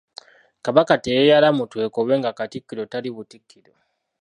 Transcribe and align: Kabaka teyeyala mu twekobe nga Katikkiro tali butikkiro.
Kabaka 0.65 0.93
teyeyala 1.03 1.49
mu 1.57 1.63
twekobe 1.71 2.13
nga 2.19 2.31
Katikkiro 2.37 2.83
tali 2.91 3.09
butikkiro. 3.15 3.73